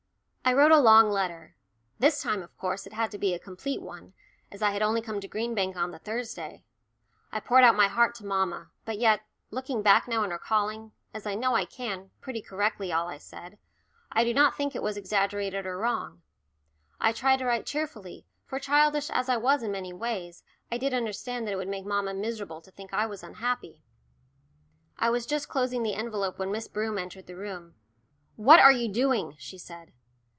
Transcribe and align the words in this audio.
I 0.43 0.53
wrote 0.53 0.71
a 0.73 0.79
long 0.79 1.09
letter. 1.09 1.55
This 1.97 2.21
time, 2.21 2.41
of 2.41 2.57
course, 2.57 2.85
it 2.85 2.91
had 2.91 3.09
to 3.11 3.17
be 3.17 3.33
a 3.33 3.39
complete 3.39 3.81
one, 3.81 4.13
as 4.51 4.61
I 4.61 4.71
had 4.71 4.81
only 4.81 4.99
come 5.01 5.21
to 5.21 5.27
Green 5.27 5.55
Bank 5.55 5.77
on 5.77 5.91
the 5.91 5.99
Thursday. 5.99 6.65
I 7.31 7.39
poured 7.39 7.63
out 7.63 7.75
my 7.77 7.87
heart 7.87 8.15
to 8.15 8.25
mamma, 8.25 8.69
but 8.83 8.97
yet, 8.97 9.21
looking 9.49 9.81
back 9.81 10.09
now 10.09 10.23
and 10.23 10.31
recalling, 10.33 10.91
as 11.13 11.25
I 11.25 11.35
know 11.35 11.53
I 11.55 11.63
can, 11.63 12.09
pretty 12.19 12.41
correctly, 12.41 12.91
all 12.91 13.07
I 13.07 13.17
said, 13.17 13.59
I 14.11 14.25
do 14.25 14.33
not 14.33 14.53
think 14.57 14.75
it 14.75 14.81
was 14.83 14.97
exaggerated 14.97 15.65
or 15.65 15.77
wrong. 15.77 16.21
I 16.99 17.13
tried 17.13 17.37
to 17.37 17.45
write 17.45 17.65
cheerfully, 17.65 18.25
for 18.43 18.59
childish 18.59 19.09
as 19.11 19.29
I 19.29 19.37
was 19.37 19.63
in 19.63 19.71
many 19.71 19.93
ways, 19.93 20.43
I 20.69 20.77
did 20.77 20.93
understand 20.93 21.47
that 21.47 21.53
it 21.53 21.57
would 21.57 21.69
make 21.69 21.85
mamma 21.85 22.13
miserable 22.13 22.59
to 22.61 22.71
think 22.71 22.93
I 22.93 23.05
was 23.05 23.23
unhappy. 23.23 23.83
I 24.97 25.11
was 25.11 25.25
just 25.25 25.47
closing 25.47 25.83
the 25.83 25.95
envelope 25.95 26.37
when 26.39 26.51
Miss 26.51 26.67
Broom 26.67 26.97
entered 26.97 27.27
the 27.27 27.37
room. 27.37 27.75
"What 28.35 28.59
are 28.59 28.71
you 28.73 28.91
doing?" 28.91 29.35
she 29.39 29.57
said. 29.57 29.93